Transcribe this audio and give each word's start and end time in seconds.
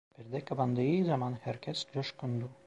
Perde 0.15 0.45
kapandığı 0.45 1.05
zaman 1.05 1.33
herkes 1.43 1.85
coşkundu. 1.93 2.49